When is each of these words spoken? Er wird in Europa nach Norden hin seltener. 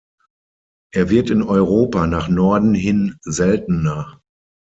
Er 0.91 1.11
wird 1.11 1.29
in 1.29 1.43
Europa 1.43 2.07
nach 2.07 2.27
Norden 2.27 2.73
hin 2.73 3.17
seltener. 3.21 4.19